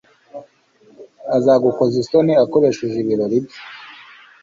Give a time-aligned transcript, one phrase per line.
[1.37, 3.59] azagukoza isoni akoresheje ibirori bye